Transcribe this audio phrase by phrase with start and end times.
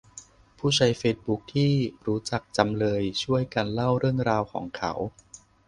[0.57, 1.71] ผู้ใช้เฟซบุ๊กที่
[2.07, 4.93] รู้จักจำเลย ช่วยกันเล่าเรื่องราวของเขา